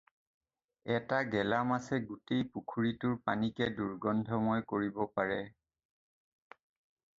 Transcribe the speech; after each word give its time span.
এটা 0.97 1.19
গেলা 1.33 1.59
মাছে 1.71 1.99
গোটেই 2.07 2.47
পুখুৰীটোৰ 2.55 3.13
পানীকে 3.29 3.69
দুৰ্গন্ধময় 3.77 4.67
কৰিব 4.75 5.05
পাৰে। 5.21 5.39